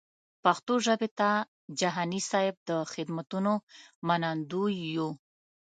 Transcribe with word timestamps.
پښتو 0.43 0.73
ژبې 0.85 1.09
ته 1.19 1.29
جهاني 1.79 2.21
صېب 2.29 2.55
د 2.69 2.71
خدمتونو 2.93 3.53
منندوی 4.07 4.75
یو. 4.95 5.09